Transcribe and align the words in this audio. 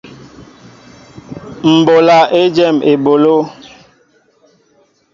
M 1.75 1.75
ɓola 1.85 2.17
éjem 2.41 2.77
eɓoló. 2.91 3.35